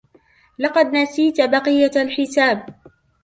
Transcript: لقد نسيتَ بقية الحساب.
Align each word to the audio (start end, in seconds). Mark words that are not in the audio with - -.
لقد 0.59 0.93
نسيتَ 0.95 1.41
بقية 1.41 1.91
الحساب. 2.01 2.73